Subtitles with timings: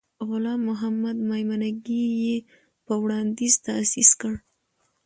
[0.27, 2.35] غلام محمد میمنګي یې
[2.85, 4.33] په وړاندیز تأسیس کړ.